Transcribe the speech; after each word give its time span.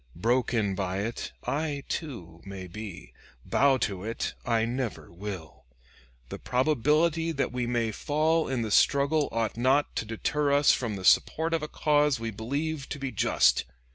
Broken 0.15 0.73
by 0.73 1.01
it 1.01 1.31
I, 1.45 1.83
too, 1.87 2.41
may 2.43 2.65
be; 2.65 3.13
bow 3.45 3.77
to 3.85 4.03
it, 4.03 4.33
I 4.43 4.65
never 4.65 5.11
will. 5.11 5.65
The 6.29 6.39
probability 6.39 7.31
that 7.33 7.51
we 7.51 7.67
may 7.67 7.91
fall 7.91 8.47
in 8.47 8.63
the 8.63 8.71
struggle 8.71 9.29
ought 9.31 9.57
not 9.57 9.95
to 9.97 10.05
deter 10.05 10.51
us 10.51 10.71
from 10.71 10.95
the 10.95 11.05
support 11.05 11.53
of 11.53 11.61
a 11.61 11.67
cause 11.67 12.19
we 12.19 12.31
believe 12.31 12.89
to 12.89 12.97
be 12.97 13.11
just. 13.11 13.65